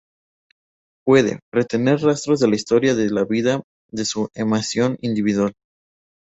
[1.05, 3.61] Puede "retener rastros de la historia de vida
[3.91, 5.53] de su emanación individual".